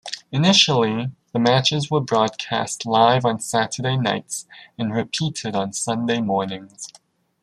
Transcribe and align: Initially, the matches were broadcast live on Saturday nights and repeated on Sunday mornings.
Initially, 0.31 1.11
the 1.31 1.37
matches 1.37 1.91
were 1.91 2.01
broadcast 2.01 2.87
live 2.87 3.23
on 3.23 3.39
Saturday 3.39 3.97
nights 3.97 4.47
and 4.75 4.91
repeated 4.91 5.55
on 5.55 5.73
Sunday 5.73 6.21
mornings. 6.21 6.87